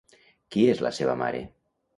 Qui 0.55 0.63
és 0.73 0.81
la 0.87 0.93
seva 1.01 1.17
mare? 1.23 1.47